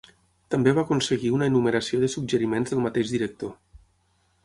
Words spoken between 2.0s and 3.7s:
de suggeriments del mateix director.